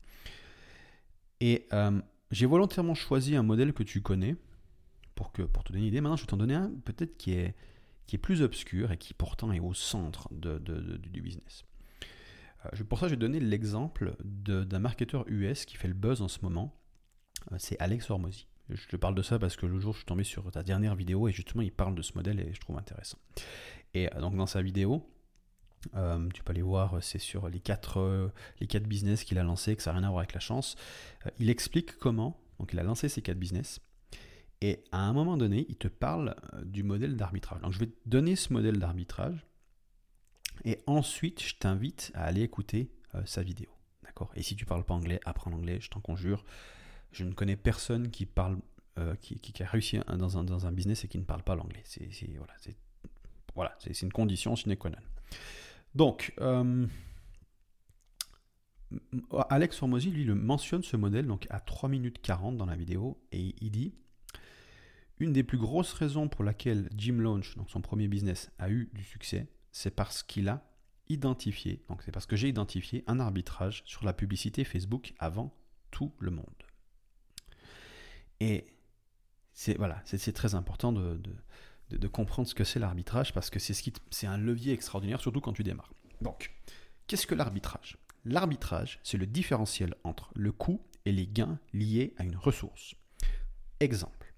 [1.40, 4.36] Et euh, j'ai volontairement choisi un modèle que tu connais
[5.16, 6.02] pour, que, pour te donner une idée.
[6.02, 7.56] Maintenant, je vais t'en donner un peut-être qui est,
[8.08, 11.66] qui est plus obscur et qui pourtant est au centre du business.
[12.66, 16.28] Euh, pour ça, je vais donner l'exemple d'un marketeur US qui fait le buzz en
[16.28, 16.80] ce moment.
[17.52, 18.48] Euh, c'est Alex Hormozy.
[18.70, 20.96] Je te parle de ça parce que le jour, je suis tombé sur ta dernière
[20.96, 23.18] vidéo et justement, il parle de ce modèle et je trouve intéressant.
[23.94, 25.06] Et donc, dans sa vidéo,
[25.96, 29.76] Euh, tu peux aller voir, c'est sur les quatre, les quatre business qu'il a lancés,
[29.76, 30.76] que ça n'a rien à voir avec la chance.
[31.40, 33.80] il explique comment, donc il a lancé ces quatre business,
[34.62, 37.62] et à un moment donné, il te parle du modèle d'arbitrage.
[37.62, 39.46] Donc je vais te donner ce modèle d'arbitrage,
[40.64, 42.90] et ensuite je t'invite à aller écouter
[43.26, 43.70] sa vidéo.
[44.04, 44.32] D'accord?
[44.36, 46.44] Et si tu parles pas anglais, apprends l'anglais, je t'en conjure.
[47.12, 48.58] Je ne connais personne qui parle,
[48.98, 51.82] euh, qui, a réussi dans un, dans un business et qui ne parle pas l'anglais.
[51.86, 52.76] C'est voilà, c'est
[53.56, 54.98] voilà, c'est une condition sine qua non.
[55.96, 56.88] Donc, euh,
[59.50, 63.22] Alex Hormozy, lui, le mentionne ce modèle donc à 3 minutes 40 dans la vidéo
[63.32, 63.94] et il dit
[65.20, 68.90] une des plus grosses raisons pour laquelle Jim Launch, donc son premier business, a eu
[68.94, 70.64] du succès, c'est parce qu'il a
[71.10, 75.56] identifié, donc c'est parce que j'ai identifié un arbitrage sur la publicité Facebook avant
[75.92, 76.46] tout le monde.
[78.40, 78.66] Et
[79.54, 81.22] c'est voilà, c'est très important de,
[82.08, 83.84] comprendre ce que c'est l'arbitrage parce que c'est ce
[84.26, 85.94] un levier extraordinaire, surtout quand tu démarres.
[86.22, 86.54] Donc,
[87.08, 87.98] qu'est-ce que l'arbitrage?
[88.26, 92.96] L'arbitrage, c'est le différentiel entre le coût et les gains liés à une ressource.
[93.80, 94.34] Exemple,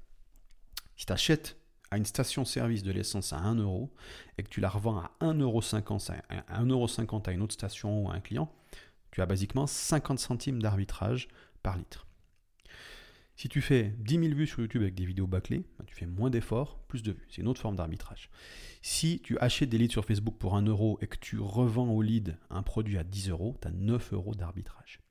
[0.96, 1.58] si tu achètes
[1.92, 3.94] à une station-service de l'essence à 1 euro
[4.38, 5.42] et que tu la revends à 1,50
[6.72, 6.88] euro
[7.26, 8.52] à une autre station ou à un client,
[9.12, 11.28] tu as basiquement 50 centimes d'arbitrage
[11.62, 12.08] par litre.
[13.36, 16.06] Si tu fais 10 000 vues sur YouTube avec des vidéos bâclées, bah, tu fais
[16.06, 17.28] moins d'efforts, plus de vues.
[17.30, 18.30] C'est une autre forme d'arbitrage.
[18.82, 22.02] Si tu achètes des leads sur Facebook pour 1 euro et que tu revends au
[22.02, 25.02] lead un produit à 10 euros, tu as 9 euros d'arbitrage.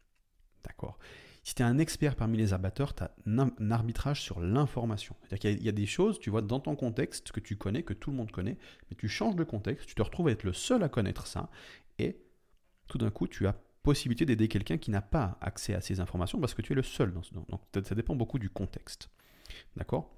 [0.65, 0.99] D'accord?
[1.43, 5.15] Si tu es un expert parmi les abatteurs, tu as un arbitrage sur l'information.
[5.21, 7.93] C'est-à-dire qu'il y a des choses, tu vois, dans ton contexte que tu connais, que
[7.93, 8.57] tout le monde connaît,
[8.89, 11.51] mais tu changes de contexte, tu te retrouves à être le seul à connaître ça,
[11.99, 12.17] et
[12.89, 16.41] tout d'un coup, tu as possibilité d'aider quelqu'un qui n'a pas accès à ces informations
[16.41, 19.11] parce que tu es le seul dans ce Donc ça dépend beaucoup du contexte.
[19.77, 20.11] D'accord?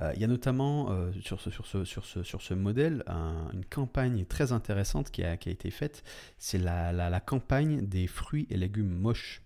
[0.00, 5.34] Euh, il y a notamment euh, sur, ce, modèle une campagne très intéressante qui a,
[5.34, 6.02] été faite.
[6.36, 9.42] C'est la, campagne des fruits et légumes moches.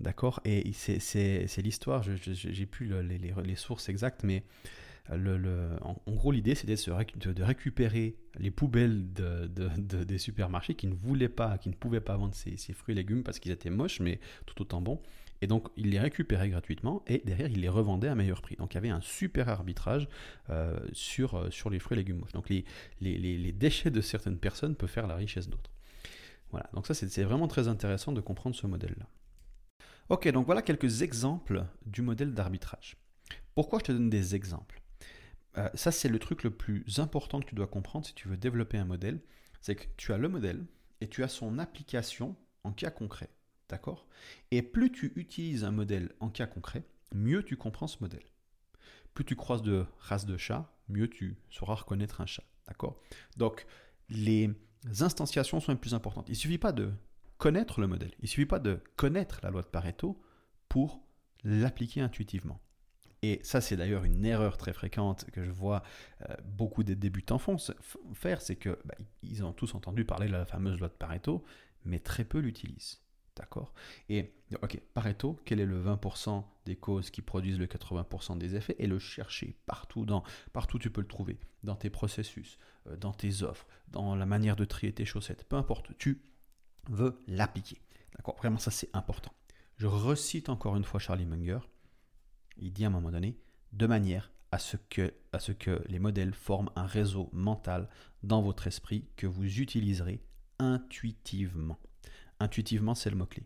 [0.00, 0.40] D'accord?
[0.44, 4.42] Et c'est l'histoire, j'ai plus les, sources exactes, mais
[5.10, 9.46] en, gros, l'idée, c'était de, récupérer les poubelles de,
[10.04, 13.22] des supermarchés qui ne voulaient pas, qui ne pouvaient pas vendre ces, fruits et légumes
[13.22, 15.00] parce qu'ils étaient moches, mais tout autant bons.
[15.40, 18.54] Et donc, ils les récupéraient gratuitement et derrière, ils les revendaient à meilleur prix.
[18.56, 20.08] Donc, il y avait un super arbitrage
[20.50, 22.32] euh, sur, euh, sur les fruits et légumes moches.
[22.32, 25.72] Donc, les, déchets de certaines personnes peuvent faire la richesse d'autres.
[26.52, 29.06] Voilà, donc ça, c'est vraiment très intéressant de comprendre ce modèle-là.
[30.10, 32.96] Ok, donc voilà quelques exemples du modèle d'arbitrage.
[33.54, 34.81] Pourquoi je te donne des exemples?
[35.58, 38.36] Euh, ça, c'est le truc le plus important que tu dois comprendre si tu veux
[38.36, 39.20] développer un modèle.
[39.60, 40.64] C'est que tu as le modèle
[41.00, 43.30] et tu as son application en cas concret.
[43.68, 44.06] D'accord?
[44.50, 46.84] Et plus tu utilises un modèle en cas concret,
[47.14, 48.24] mieux tu comprends ce modèle.
[49.14, 52.44] Plus tu croises de races de chats, mieux tu sauras reconnaître un chat.
[52.66, 53.00] D'accord?
[53.36, 53.66] Donc,
[54.08, 54.50] les
[55.00, 56.28] instanciations sont les plus importantes.
[56.28, 56.92] Il ne suffit pas de
[57.38, 60.20] connaître le modèle, il ne suffit pas de connaître la loi de Pareto
[60.68, 61.02] pour
[61.44, 62.60] l'appliquer intuitivement.
[63.22, 65.84] Et ça, c'est d'ailleurs une erreur très fréquente que je vois
[66.28, 67.56] euh, beaucoup des débutants font,
[68.14, 71.44] faire, c'est que bah, ils ont tous entendu parler de la fameuse loi de Pareto,
[71.84, 73.00] mais très peu l'utilisent.
[73.36, 73.72] D'accord?
[74.08, 78.76] Et, ok, Pareto, quel est le 20% des causes qui produisent le 80% des effets?
[78.78, 82.58] Et le chercher partout, dans, partout tu peux le trouver, dans tes processus,
[82.88, 86.22] euh, dans tes offres, dans la manière de trier tes chaussettes, peu importe, tu
[86.90, 87.80] veux l'appliquer.
[88.16, 88.36] D'accord?
[88.36, 89.32] Vraiment, ça c'est important.
[89.76, 91.60] Je recite encore une fois Charlie Munger
[92.58, 93.36] il dit à un moment donné,
[93.72, 97.88] de manière à ce, que, à ce que les modèles forment un réseau mental
[98.22, 100.20] dans votre esprit que vous utiliserez
[100.58, 101.78] intuitivement.
[102.38, 103.44] Intuitivement, c'est le mot-clé.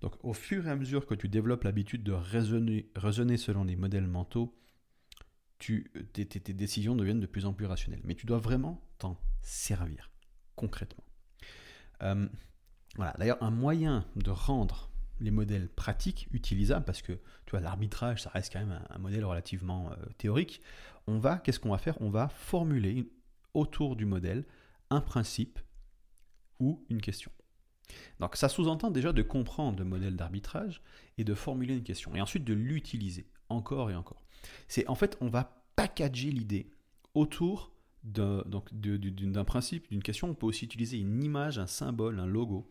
[0.00, 4.06] Donc au fur et à mesure que tu développes l'habitude de raisonner, selon les modèles
[4.06, 4.54] mentaux,
[5.58, 8.02] tes, décisions deviennent de plus en plus rationnelles.
[8.04, 10.10] Mais tu dois vraiment t'en servir
[10.54, 11.04] concrètement.
[12.02, 12.28] Euh,
[12.96, 13.14] voilà.
[13.18, 18.30] D'ailleurs, un moyen de rendre les modèles pratiques, utilisables, parce que tu vois, l'arbitrage, ça
[18.30, 20.60] reste quand même un, modèle relativement euh, théorique.
[21.06, 22.00] On va, qu'est-ce qu'on va faire?
[22.00, 23.10] On va formuler
[23.54, 24.44] autour du modèle
[24.90, 25.58] un principe
[26.60, 27.30] ou une question.
[28.20, 30.82] Donc ça sous-entend déjà de comprendre le modèle d'arbitrage
[31.16, 34.22] et de formuler une question, et ensuite de l'utiliser encore et encore.
[34.68, 36.70] C'est en fait, on va packager l'idée
[37.14, 37.72] autour
[38.04, 40.30] d'un principe, d'une question.
[40.30, 42.68] On peut aussi utiliser une image, un symbole, un logo,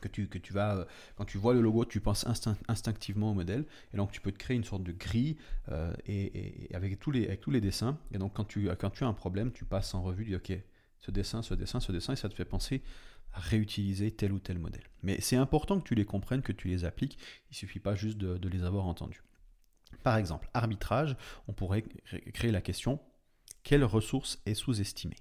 [0.00, 0.84] que tu, que tu vas, euh,
[1.16, 2.26] quand tu vois le logo, tu penses
[2.68, 5.36] instinctivement au modèle, et donc tu peux te créer une sorte de grille
[5.68, 9.04] euh, et, avec, tous les, avec tous les dessins, et donc quand tu, quand tu
[9.04, 10.52] as un problème, tu passes en revue, tu dis ok,
[11.00, 12.82] ce dessin, ce dessin, ce dessin, et ça te fait penser
[13.32, 14.84] à réutiliser tel ou tel modèle.
[15.02, 17.18] Mais c'est important que tu les comprennes, que tu les appliques,
[17.50, 19.22] il suffit pas juste de, de les avoir entendus.
[20.02, 21.16] Par exemple, arbitrage,
[21.48, 21.84] on pourrait
[22.32, 23.00] créer la question,
[23.62, 25.16] quelle ressource est sous-estimée?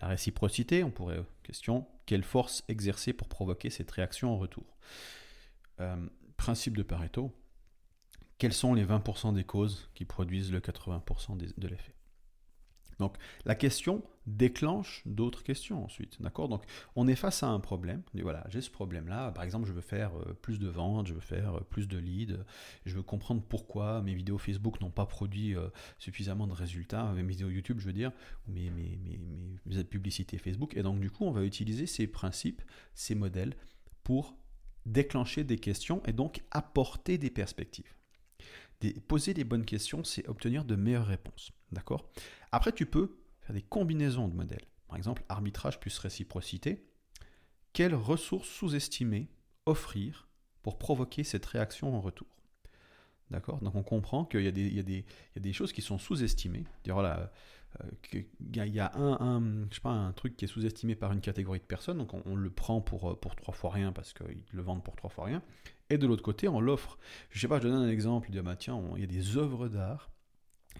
[0.00, 1.22] La réciprocité, on pourrait.
[1.42, 4.76] Question quelle force exercer pour provoquer cette réaction en retour.
[5.78, 7.32] Euh, Principe de Pareto
[8.38, 11.94] quelles sont les 20% des causes qui produisent le 80% de l'effet?
[13.00, 16.48] Donc la question déclenche d'autres questions ensuite, d'accord?
[16.48, 16.62] Donc
[16.94, 19.80] on est face à un problème, on voilà, j'ai ce problème-là, par exemple je veux
[19.80, 22.36] faire euh, plus de ventes, je veux faire euh, plus de leads,
[22.86, 27.22] je veux comprendre pourquoi mes vidéos Facebook n'ont pas produit euh, suffisamment de résultats, mes
[27.22, 28.12] vidéos YouTube je veux dire,
[28.46, 28.98] ou mes, mes,
[29.66, 32.62] mes publicités Facebook, et donc du coup on va utiliser ces principes,
[32.94, 33.56] ces modèles
[34.04, 34.36] pour
[34.86, 37.94] déclencher des questions et donc apporter des perspectives
[39.06, 41.52] poser les bonnes questions, c'est obtenir de meilleures réponses.
[41.72, 42.10] D'accord?
[42.52, 44.64] Après, tu peux faire des combinaisons de modèles.
[44.88, 46.84] Par exemple, arbitrage plus réciprocité.
[47.72, 49.28] Quelles ressources sous-estimées
[49.66, 50.28] offrir
[50.62, 52.26] pour provoquer cette réaction en retour?
[53.30, 53.60] D'accord?
[53.60, 56.64] Donc on comprend qu'il y, a des choses qui sont sous-estimées.
[56.86, 57.30] Voilà,
[58.12, 62.34] il y a un, truc qui est sous-estimé par une catégorie de personnes, donc on,
[62.34, 65.42] le prend pour, pour trois fois rien parce qu'ils le vendent pour trois fois rien.
[65.88, 66.98] Et de l'autre côté, on l'offre.
[67.30, 70.10] Je sais pas, je donne un exemple, bah, tiens, il y a des œuvres d'art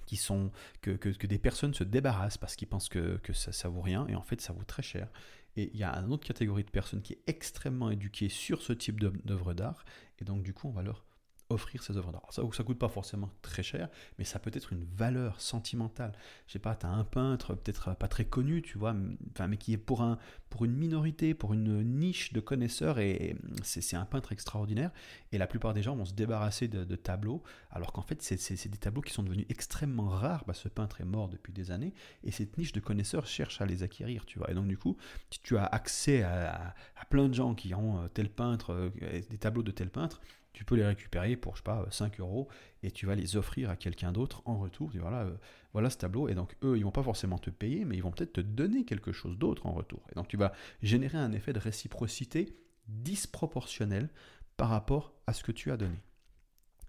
[0.06, 0.50] qui sont
[0.82, 4.06] que, que, des personnes se débarrassent parce qu'ils pensent que, que ça, ça vaut rien
[4.08, 5.08] et en fait ça vaut très cher.
[5.56, 8.72] Et il y a une autre catégorie de personnes qui est extrêmement éduquée sur ce
[8.72, 9.84] type d'œuvres d'art
[10.20, 11.04] et donc du coup on va leur
[11.50, 12.28] offrir ces œuvres d'art.
[12.30, 16.12] Ça coûte pas forcément très cher, mais ça peut être une valeur sentimentale.
[16.46, 19.72] Je sais pas, tu as un peintre, peut-être pas très connu, tu vois, mais qui
[19.72, 24.32] est pour, un, pour une minorité, pour une niche de connaisseurs, et c'est un peintre
[24.32, 24.90] extraordinaire.
[25.32, 28.78] Et la plupart des gens vont se débarrasser de, tableaux, alors qu'en fait, c'est des
[28.78, 30.44] tableaux qui sont devenus extrêmement rares.
[30.46, 33.66] Bah, ce peintre est mort depuis des années, et cette niche de connaisseurs cherche à
[33.66, 34.50] les acquérir, tu vois.
[34.50, 34.96] Et donc, du coup,
[35.42, 38.90] tu as accès à, à plein de gens qui ont euh, tel peintre, euh,
[39.30, 40.20] des tableaux de tel peintre,
[40.60, 42.46] tu peux les récupérer pour, je sais pas, 5 euros
[42.82, 44.90] et tu vas les offrir à quelqu'un d'autre en retour.
[44.92, 45.34] voilà, euh,
[45.72, 46.28] voilà ce tableau.
[46.28, 48.84] Et donc, eux, ils vont pas forcément te payer, mais ils vont peut-être te donner
[48.84, 50.02] quelque chose d'autre en retour.
[50.12, 54.10] Et donc, tu vas générer un effet de réciprocité disproportionnel
[54.58, 55.96] par rapport à ce que tu as donné.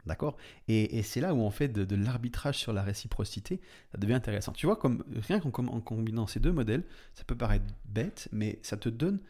[0.05, 0.35] D'accord?
[0.67, 3.61] Et, c'est là où, en fait, de, l'arbitrage sur la réciprocité,
[3.93, 4.51] ça devient intéressant.
[4.51, 8.59] Tu vois, comme, rien qu'en en combinant ces deux modèles, ça peut paraître bête, mais
[8.63, 9.21] ça te donne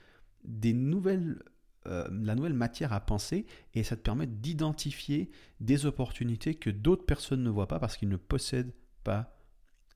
[0.43, 1.43] des nouvelles
[1.87, 7.05] euh, la nouvelle matière à penser et ça te permet d'identifier des opportunités que d'autres
[7.05, 9.35] personnes ne voient pas parce qu'ils ne possèdent pas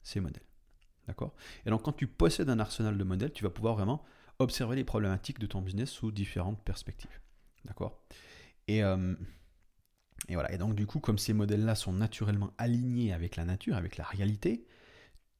[0.01, 0.43] ces modèles.
[1.07, 1.35] D'accord?
[1.65, 4.03] Et donc quand tu possèdes un arsenal de modèles, tu vas pouvoir vraiment
[4.39, 7.19] observer les problématiques de ton business sous différentes perspectives.
[7.65, 8.01] D'accord?
[8.67, 9.15] Et, euh,
[10.27, 10.51] et voilà.
[10.51, 14.05] Et donc du coup, comme ces modèles-là sont naturellement alignés avec la nature, avec la
[14.05, 14.65] réalité,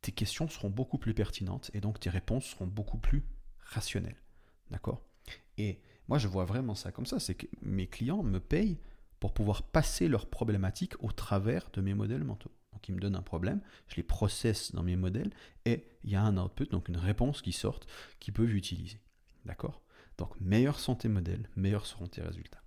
[0.02, 3.24] tes questions seront beaucoup plus pertinentes et donc tes réponses seront beaucoup plus
[3.58, 4.22] rationnelles.
[4.70, 5.04] D'accord?
[5.58, 7.20] Et moi, je vois vraiment ça comme ça.
[7.20, 8.78] C'est que mes clients me payent
[9.20, 12.52] pour pouvoir passer leurs problématiques au travers de mes modèles mentaux.
[12.74, 15.32] Donc, ils me donnent un problème, je les processe dans mes modèles
[15.64, 17.80] et il y a un output, donc une réponse qui sort,
[18.20, 19.00] qu'ils peuvent utiliser.
[19.46, 19.82] D'accord?
[20.18, 22.65] Donc, meilleurs sont tes modèles, meilleurs seront tes résultats.